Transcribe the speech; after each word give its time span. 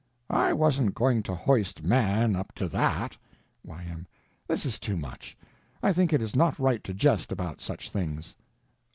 I 0.31 0.51
wasn't 0.51 0.95
going 0.95 1.21
to 1.21 1.35
hoist 1.35 1.83
man 1.83 2.35
up 2.35 2.53
to 2.53 2.67
that. 2.69 3.15
Y.M. 3.63 4.07
This 4.47 4.65
is 4.65 4.79
too 4.79 4.97
much! 4.97 5.37
I 5.83 5.93
think 5.93 6.11
it 6.11 6.23
is 6.23 6.35
not 6.35 6.57
right 6.57 6.83
to 6.85 6.93
jest 6.95 7.31
about 7.31 7.61
such 7.61 7.91
things. 7.91 8.35